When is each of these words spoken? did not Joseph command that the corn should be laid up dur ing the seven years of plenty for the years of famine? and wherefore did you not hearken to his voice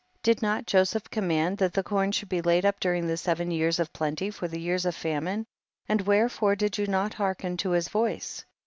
did 0.23 0.41
not 0.41 0.65
Joseph 0.65 1.11
command 1.11 1.59
that 1.59 1.73
the 1.73 1.83
corn 1.83 2.11
should 2.11 2.27
be 2.27 2.41
laid 2.41 2.65
up 2.65 2.79
dur 2.79 2.95
ing 2.95 3.05
the 3.05 3.15
seven 3.17 3.51
years 3.51 3.77
of 3.77 3.93
plenty 3.93 4.31
for 4.31 4.47
the 4.47 4.59
years 4.59 4.83
of 4.83 4.95
famine? 4.95 5.45
and 5.87 6.01
wherefore 6.07 6.55
did 6.55 6.75
you 6.75 6.87
not 6.87 7.13
hearken 7.13 7.55
to 7.57 7.69
his 7.69 7.87
voice 7.87 8.43